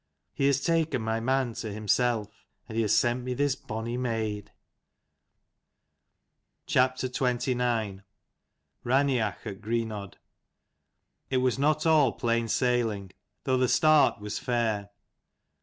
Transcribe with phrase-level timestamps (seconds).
[0.33, 4.45] He has taken my man to himself, and he has sent me this bonny maid."
[6.65, 8.01] 167 CHAPTER XXIX.
[8.83, 10.13] RAINEACH AT GREENODD.
[10.13, 10.21] house cats
[11.29, 13.11] T was not all plain sailing,
[13.43, 14.89] though the start was fair.